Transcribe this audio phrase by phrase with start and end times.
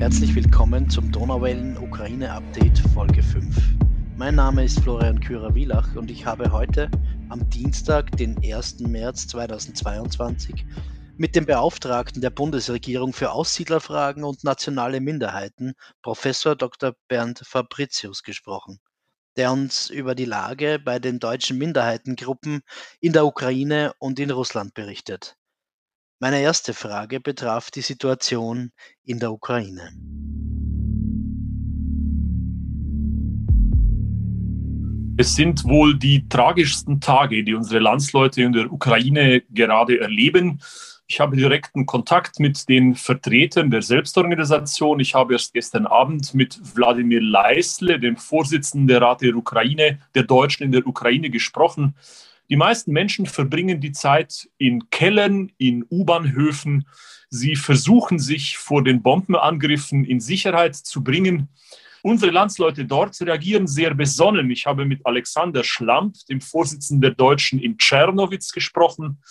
[0.00, 3.54] Herzlich willkommen zum Donauwellen Ukraine Update Folge 5.
[4.16, 6.90] Mein Name ist Florian Kürer-Wielach und ich habe heute
[7.28, 8.80] am Dienstag, den 1.
[8.80, 10.64] März 2022,
[11.18, 16.94] mit dem Beauftragten der Bundesregierung für Aussiedlerfragen und nationale Minderheiten, Professor Dr.
[17.06, 18.80] Bernd Fabricius, gesprochen,
[19.36, 22.62] der uns über die Lage bei den deutschen Minderheitengruppen
[23.02, 25.36] in der Ukraine und in Russland berichtet.
[26.22, 28.72] Meine erste Frage betraf die Situation
[29.06, 29.88] in der Ukraine.
[35.16, 40.60] Es sind wohl die tragischsten Tage, die unsere Landsleute in der Ukraine gerade erleben.
[41.06, 45.00] Ich habe direkten Kontakt mit den Vertretern der Selbstorganisation.
[45.00, 50.24] Ich habe erst gestern Abend mit Wladimir Leisle, dem Vorsitzenden der Rat der Ukraine, der
[50.24, 51.94] Deutschen in der Ukraine, gesprochen.
[52.50, 56.84] Die meisten Menschen verbringen die Zeit in Kellern, in U-Bahnhöfen.
[57.28, 61.48] Sie versuchen sich vor den Bombenangriffen in Sicherheit zu bringen.
[62.02, 64.50] Unsere Landsleute dort reagieren sehr besonnen.
[64.50, 69.22] Ich habe mit Alexander Schlamp, dem Vorsitzenden der Deutschen in Tschernowitz, gesprochen.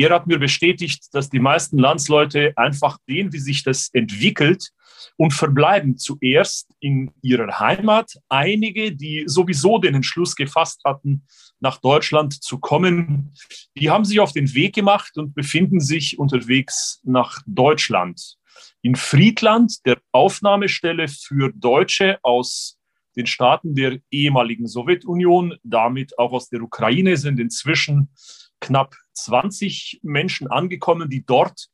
[0.00, 4.70] Er hat mir bestätigt, dass die meisten Landsleute einfach sehen, wie sich das entwickelt
[5.16, 8.12] und verbleiben zuerst in ihrer Heimat.
[8.28, 11.26] Einige, die sowieso den Entschluss gefasst hatten,
[11.58, 13.34] nach Deutschland zu kommen,
[13.76, 18.36] die haben sich auf den Weg gemacht und befinden sich unterwegs nach Deutschland.
[18.82, 22.78] In Friedland, der Aufnahmestelle für Deutsche aus
[23.16, 28.10] den Staaten der ehemaligen Sowjetunion, damit auch aus der Ukraine, sind inzwischen
[28.60, 31.68] knapp 20 Menschen angekommen, die dort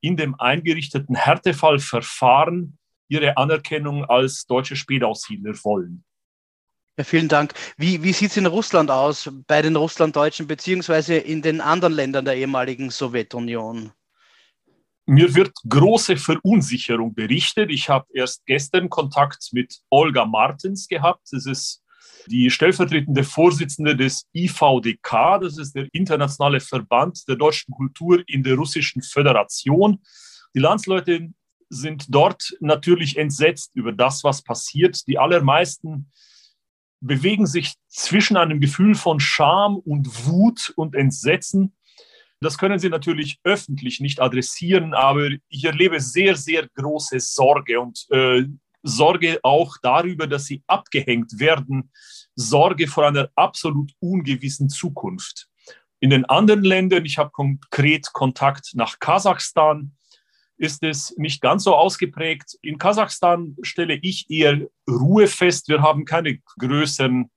[0.00, 6.04] in dem eingerichteten Härtefallverfahren ihre Anerkennung als deutsche Spätaussiedler wollen.
[6.98, 7.52] Ja, vielen Dank.
[7.76, 12.24] Wie, wie sieht es in Russland aus, bei den Russlanddeutschen beziehungsweise in den anderen Ländern
[12.24, 13.92] der ehemaligen Sowjetunion?
[15.04, 17.70] Mir wird große Verunsicherung berichtet.
[17.70, 21.28] Ich habe erst gestern Kontakt mit Olga Martens gehabt.
[21.30, 21.82] Das ist
[22.28, 28.56] die stellvertretende Vorsitzende des IVDK, das ist der internationale Verband der deutschen Kultur in der
[28.56, 30.00] Russischen Föderation.
[30.54, 31.30] Die Landsleute
[31.68, 35.06] sind dort natürlich entsetzt über das, was passiert.
[35.06, 36.10] Die allermeisten
[37.00, 41.76] bewegen sich zwischen einem Gefühl von Scham und Wut und Entsetzen.
[42.40, 48.06] Das können sie natürlich öffentlich nicht adressieren, aber ich erlebe sehr, sehr große Sorge und
[48.10, 48.44] äh,
[48.86, 51.90] Sorge auch darüber, dass sie abgehängt werden,
[52.36, 55.48] Sorge vor einer absolut ungewissen Zukunft.
[55.98, 59.96] In den anderen Ländern, ich habe konkret Kontakt nach Kasachstan,
[60.56, 62.56] ist es nicht ganz so ausgeprägt.
[62.62, 65.68] In Kasachstan stelle ich eher Ruhe fest.
[65.68, 67.30] Wir haben keine größeren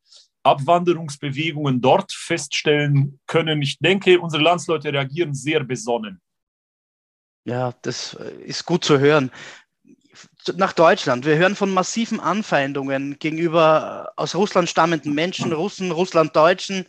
[0.44, 3.62] Abwanderungsbewegungen dort feststellen können.
[3.62, 6.22] Ich denke, unsere Landsleute reagieren sehr besonnen.
[7.44, 9.31] Ja, das ist gut zu hören
[10.56, 11.25] nach Deutschland.
[11.25, 16.86] Wir hören von massiven Anfeindungen gegenüber aus Russland stammenden Menschen, Russen, Russlanddeutschen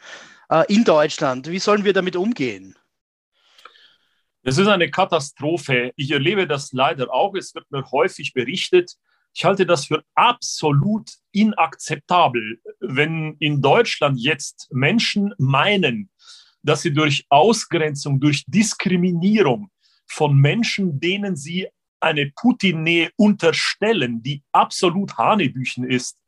[0.48, 1.50] äh, in Deutschland.
[1.50, 2.76] Wie sollen wir damit umgehen?
[4.42, 5.92] Es ist eine Katastrophe.
[5.96, 7.34] Ich erlebe das leider auch.
[7.34, 8.94] Es wird mir häufig berichtet.
[9.34, 16.10] Ich halte das für absolut inakzeptabel, wenn in Deutschland jetzt Menschen meinen,
[16.62, 19.70] dass sie durch Ausgrenzung, durch Diskriminierung
[20.06, 21.68] von Menschen, denen sie
[22.00, 26.18] eine Putin-Nähe unterstellen, die absolut Hanebüchen ist,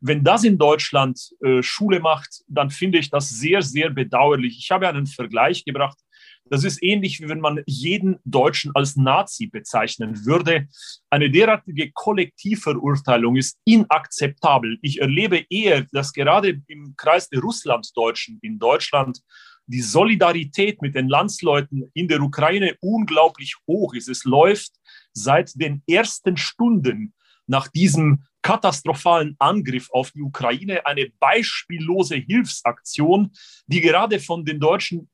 [0.00, 4.58] wenn das in Deutschland äh, Schule macht, dann finde ich das sehr, sehr bedauerlich.
[4.58, 5.98] Ich habe einen Vergleich gebracht.
[6.46, 10.66] Das ist ähnlich, wie wenn man jeden Deutschen als Nazi bezeichnen würde.
[11.08, 14.78] Eine derartige Kollektivverurteilung ist inakzeptabel.
[14.82, 19.20] Ich erlebe eher, dass gerade im Kreis der Russlanddeutschen in Deutschland
[19.66, 24.08] die Solidarität mit den Landsleuten in der Ukraine unglaublich hoch ist.
[24.08, 24.72] Es läuft
[25.12, 27.14] seit den ersten Stunden
[27.46, 33.32] nach diesem katastrophalen Angriff auf die Ukraine eine beispiellose Hilfsaktion,
[33.66, 35.10] die gerade von den Deutschen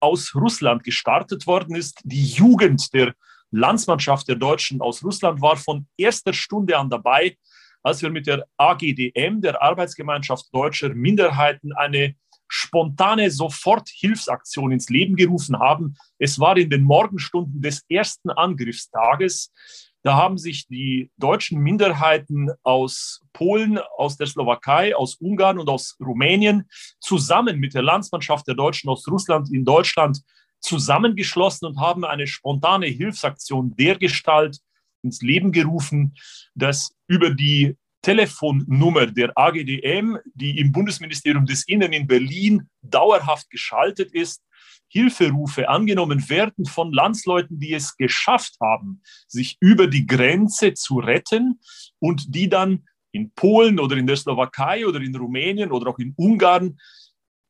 [0.00, 2.00] aus Russland gestartet worden ist.
[2.04, 3.14] Die Jugend der
[3.50, 7.36] Landsmannschaft der Deutschen aus Russland war von erster Stunde an dabei,
[7.82, 12.14] als wir mit der AGDM, der Arbeitsgemeinschaft deutscher Minderheiten, eine
[12.50, 15.96] spontane Soforthilfsaktion ins Leben gerufen haben.
[16.18, 19.52] Es war in den Morgenstunden des ersten Angriffstages.
[20.02, 25.96] Da haben sich die deutschen Minderheiten aus Polen, aus der Slowakei, aus Ungarn und aus
[26.00, 26.68] Rumänien
[27.00, 30.20] zusammen mit der Landsmannschaft der Deutschen aus Russland in Deutschland
[30.60, 34.58] zusammengeschlossen und haben eine spontane Hilfsaktion dergestalt
[35.02, 36.14] ins Leben gerufen,
[36.54, 44.12] dass über die Telefonnummer der AGDM, die im Bundesministerium des Innern in Berlin dauerhaft geschaltet
[44.12, 44.42] ist,
[44.88, 51.60] Hilferufe angenommen werden von Landsleuten, die es geschafft haben, sich über die Grenze zu retten
[52.00, 56.14] und die dann in Polen oder in der Slowakei oder in Rumänien oder auch in
[56.16, 56.78] Ungarn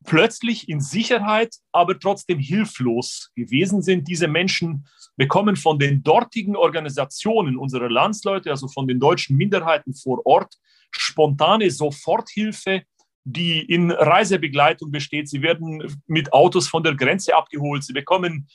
[0.05, 4.08] plötzlich in Sicherheit, aber trotzdem hilflos gewesen sind.
[4.08, 4.87] Diese Menschen
[5.17, 10.55] bekommen von den dortigen Organisationen unserer Landsleute, also von den deutschen Minderheiten vor Ort,
[10.91, 12.82] spontane Soforthilfe,
[13.25, 15.29] die in Reisebegleitung besteht.
[15.29, 17.85] Sie werden mit Autos von der Grenze abgeholt.
[17.85, 18.49] Sie bekommen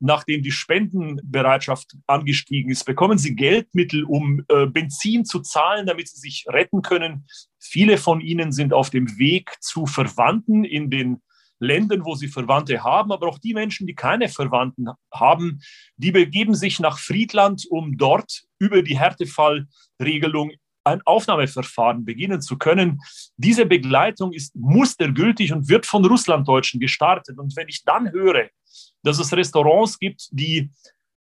[0.00, 6.20] nachdem die Spendenbereitschaft angestiegen ist, bekommen sie Geldmittel, um äh, Benzin zu zahlen, damit sie
[6.20, 7.26] sich retten können.
[7.58, 11.22] Viele von ihnen sind auf dem Weg zu Verwandten in den
[11.60, 15.60] Ländern, wo sie Verwandte haben, aber auch die Menschen, die keine Verwandten haben,
[15.96, 20.52] die begeben sich nach Friedland, um dort über die Härtefallregelung
[20.88, 23.00] ein Aufnahmeverfahren beginnen zu können.
[23.36, 27.38] Diese Begleitung ist mustergültig und wird von Russlanddeutschen gestartet.
[27.38, 28.48] Und wenn ich dann höre,
[29.02, 30.70] dass es Restaurants gibt, die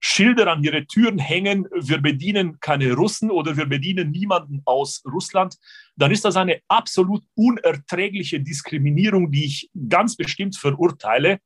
[0.05, 5.55] Schilder an ihre Türen hängen, wir bedienen keine Russen oder wir bedienen niemanden aus Russland,
[5.95, 11.39] dann ist das eine absolut unerträgliche Diskriminierung, die ich ganz bestimmt verurteile.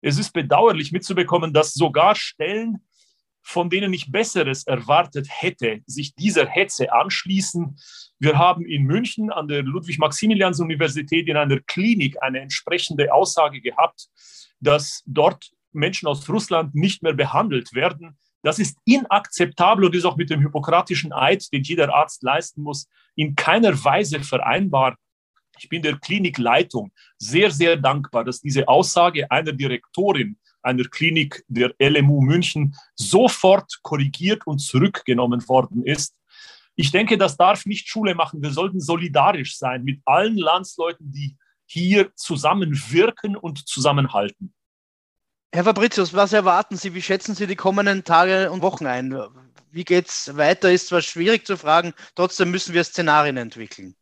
[0.00, 2.84] Es ist bedauerlich mitzubekommen, dass sogar Stellen,
[3.44, 7.76] von denen ich Besseres erwartet hätte, sich dieser Hetze anschließen.
[8.18, 14.08] Wir haben in München an der Ludwig-Maximilians-Universität in einer Klinik eine entsprechende Aussage gehabt,
[14.60, 18.16] dass dort Menschen aus Russland nicht mehr behandelt werden.
[18.42, 22.88] Das ist inakzeptabel und ist auch mit dem hypokratischen Eid, den jeder Arzt leisten muss,
[23.14, 24.96] in keiner Weise vereinbar.
[25.58, 31.74] Ich bin der Klinikleitung sehr, sehr dankbar, dass diese Aussage einer Direktorin einer Klinik der
[31.78, 36.14] LMU München sofort korrigiert und zurückgenommen worden ist.
[36.76, 38.42] Ich denke, das darf nicht Schule machen.
[38.42, 44.52] Wir sollten solidarisch sein mit allen Landsleuten, die hier zusammenwirken und zusammenhalten.
[45.52, 46.94] Herr Fabricius, was erwarten Sie?
[46.94, 49.16] Wie schätzen Sie die kommenden Tage und Wochen ein?
[49.70, 50.72] Wie geht es weiter?
[50.72, 53.94] Ist zwar schwierig zu fragen, trotzdem müssen wir Szenarien entwickeln.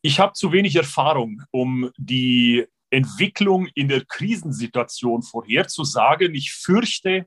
[0.00, 6.34] Ich habe zu wenig Erfahrung, um die Entwicklung in der Krisensituation vorherzusagen.
[6.34, 7.26] Ich fürchte,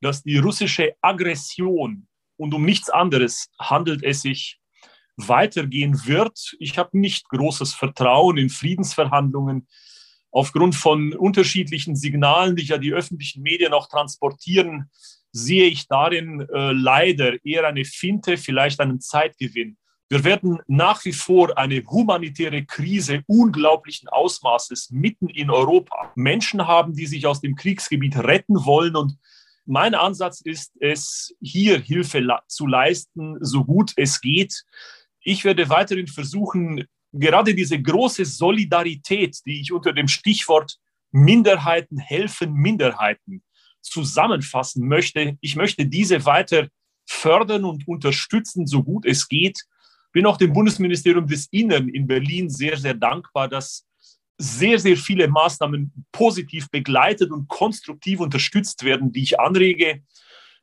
[0.00, 2.06] dass die russische Aggression
[2.36, 4.58] und um nichts anderes handelt es sich
[5.16, 6.54] weitergehen wird.
[6.58, 9.66] Ich habe nicht großes Vertrauen in Friedensverhandlungen.
[10.30, 14.90] Aufgrund von unterschiedlichen Signalen, die ja die öffentlichen Medien auch transportieren,
[15.32, 19.78] sehe ich darin äh, leider eher eine Finte, vielleicht einen Zeitgewinn.
[20.08, 26.12] Wir werden nach wie vor eine humanitäre Krise unglaublichen Ausmaßes mitten in Europa.
[26.14, 28.94] Menschen haben, die sich aus dem Kriegsgebiet retten wollen.
[28.94, 29.18] Und
[29.64, 34.62] mein Ansatz ist es, hier Hilfe zu leisten, so gut es geht.
[35.22, 40.78] Ich werde weiterhin versuchen, gerade diese große Solidarität, die ich unter dem Stichwort
[41.10, 43.42] Minderheiten helfen Minderheiten
[43.80, 46.68] zusammenfassen möchte, ich möchte diese weiter
[47.08, 49.64] fördern und unterstützen, so gut es geht
[50.16, 53.86] bin auch dem Bundesministerium des Innern in Berlin sehr, sehr dankbar, dass
[54.38, 60.00] sehr, sehr viele Maßnahmen positiv begleitet und konstruktiv unterstützt werden, die ich anrege.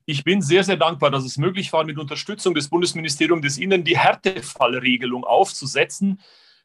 [0.08, 3.84] Ich bin sehr, sehr dankbar, dass es möglich war, mit Unterstützung des Bundesministeriums des Innern
[3.84, 6.20] die Härtefallregelung aufzusetzen.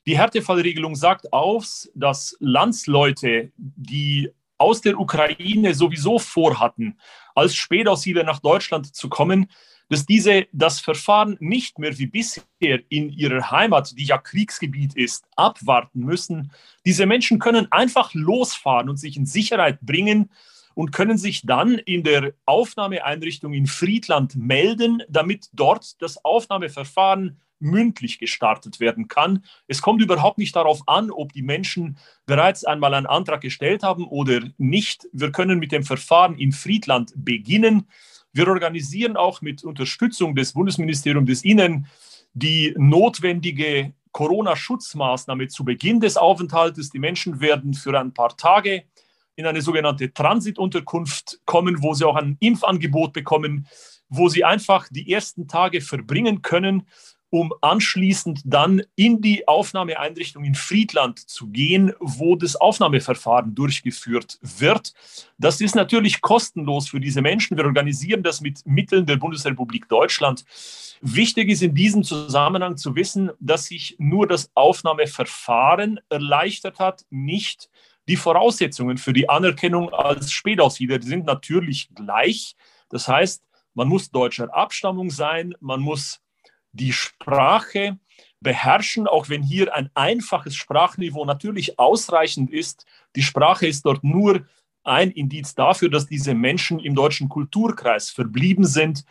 [0.06, 6.98] Die Härtefallregelung sagt aus, dass Landsleute, die aus der Ukraine sowieso vorhatten,
[7.34, 9.50] als Spätaussiedler nach Deutschland zu kommen,
[9.88, 15.24] dass diese das Verfahren nicht mehr wie bisher in ihrer Heimat, die ja Kriegsgebiet ist,
[15.36, 16.52] abwarten müssen.
[16.84, 20.30] Diese Menschen können einfach losfahren und sich in Sicherheit bringen
[20.74, 28.18] und können sich dann in der Aufnahmeeinrichtung in Friedland melden, damit dort das Aufnahmeverfahren mündlich
[28.18, 29.44] gestartet werden kann.
[29.66, 34.06] Es kommt überhaupt nicht darauf an, ob die Menschen bereits einmal einen Antrag gestellt haben
[34.06, 35.08] oder nicht.
[35.12, 37.88] Wir können mit dem Verfahren in Friedland beginnen.
[38.38, 41.88] Wir organisieren auch mit Unterstützung des Bundesministeriums des Innen
[42.34, 46.90] die notwendige Corona-Schutzmaßnahme zu Beginn des Aufenthaltes.
[46.90, 48.84] Die Menschen werden für ein paar Tage
[49.34, 53.66] in eine sogenannte Transitunterkunft kommen, wo sie auch ein Impfangebot bekommen,
[54.08, 56.86] wo sie einfach die ersten Tage verbringen können
[57.30, 64.94] um anschließend dann in die Aufnahmeeinrichtung in Friedland zu gehen, wo das Aufnahmeverfahren durchgeführt wird.
[65.38, 67.56] Das ist natürlich kostenlos für diese Menschen.
[67.56, 70.44] Wir organisieren das mit Mitteln der Bundesrepublik Deutschland.
[71.00, 77.68] Wichtig ist in diesem Zusammenhang zu wissen, dass sich nur das Aufnahmeverfahren erleichtert hat, nicht
[78.08, 82.56] die Voraussetzungen für die Anerkennung als Spätaussiedler sind natürlich gleich.
[82.88, 83.44] Das heißt,
[83.74, 86.20] man muss deutscher Abstammung sein, man muss
[86.72, 87.98] die Sprache
[88.40, 92.86] beherrschen, auch wenn hier ein einfaches Sprachniveau natürlich ausreichend ist.
[93.16, 94.46] Die Sprache ist dort nur
[94.84, 99.04] ein Indiz dafür, dass diese Menschen im deutschen Kulturkreis verblieben sind,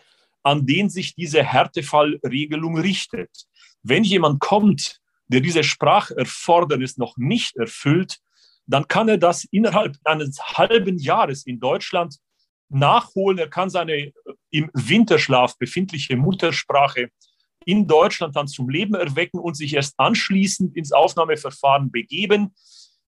[0.43, 3.47] an den sich diese Härtefallregelung richtet.
[3.83, 8.19] Wenn jemand kommt, der diese Spracherfordernis noch nicht erfüllt,
[8.65, 12.17] dann kann er das innerhalb eines halben Jahres in Deutschland
[12.69, 13.37] nachholen.
[13.37, 14.13] Er kann seine
[14.49, 17.09] im Winterschlaf befindliche Muttersprache
[17.67, 22.55] in Deutschland dann zum Leben erwecken und sich erst anschließend ins Aufnahmeverfahren begeben,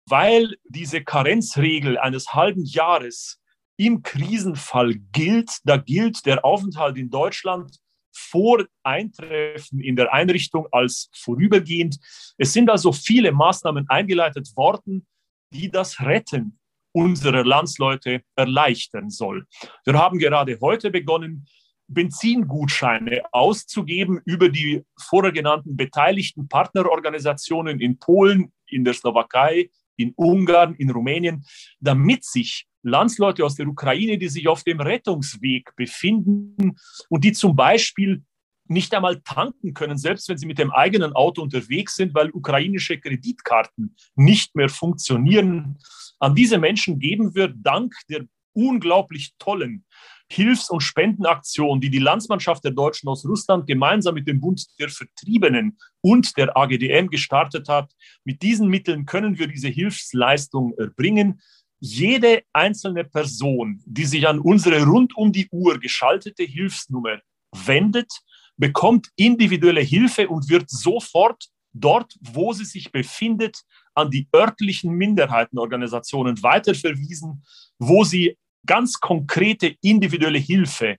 [0.08, 3.40] weil diese Karenzregel eines halben Jahres
[3.78, 5.52] im Krisenfall gilt.
[5.64, 7.78] Da gilt der Aufenthalt in Deutschland
[8.12, 12.00] vor Eintreffen in der Einrichtung als vorübergehend.
[12.40, 15.06] Es sind also viele Maßnahmen eingeleitet worden,
[15.54, 16.58] die das Retten
[16.94, 19.46] unserer Landsleute erleichtern soll.
[19.86, 21.46] Wir haben gerade heute begonnen,
[21.88, 30.76] Benzingutscheine auszugeben über die vorher genannten beteiligten Partnerorganisationen in Polen, in der Slowakei, in Ungarn,
[30.76, 31.46] in Rumänien,
[31.80, 36.76] damit sich Landsleute aus der Ukraine, die sich auf dem Rettungsweg befinden
[37.10, 38.24] und die zum Beispiel
[38.70, 43.00] nicht einmal tanken können, selbst wenn sie mit dem eigenen Auto unterwegs sind, weil ukrainische
[43.00, 45.78] Kreditkarten nicht mehr funktionieren.
[46.20, 49.86] An diese Menschen geben wir dank der unglaublich tollen
[50.30, 54.90] Hilfs- und Spendenaktion, die die Landsmannschaft der Deutschen aus Russland gemeinsam mit dem Bund der
[54.90, 57.92] Vertriebenen und der AGDM gestartet hat.
[58.24, 61.42] Mit diesen Mitteln können wir diese Hilfsleistung erbringen.
[61.80, 67.20] Jede einzelne Person, die sich an unsere rund um die Uhr geschaltete Hilfsnummer
[67.66, 68.12] wendet,
[68.58, 73.62] bekommt individuelle Hilfe und wird sofort dort, wo sie sich befindet,
[73.94, 77.44] an die örtlichen Minderheitenorganisationen weiterverwiesen,
[77.80, 80.98] wo sie ganz konkrete individuelle Hilfe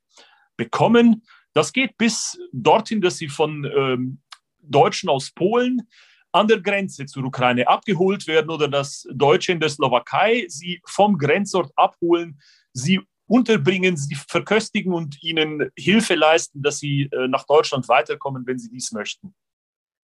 [0.56, 1.24] bekommen.
[1.54, 4.20] Das geht bis dorthin, dass sie von ähm,
[4.60, 5.88] Deutschen aus Polen
[6.32, 11.16] an der Grenze zur Ukraine abgeholt werden oder dass Deutsche in der Slowakei sie vom
[11.16, 12.40] Grenzort abholen,
[12.72, 18.58] sie unterbringen, sie verköstigen und ihnen Hilfe leisten, dass sie äh, nach Deutschland weiterkommen, wenn
[18.58, 19.34] sie dies möchten.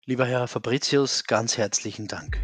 [0.05, 2.39] Lieber Herr Fabricius, ganz herzlichen Dank.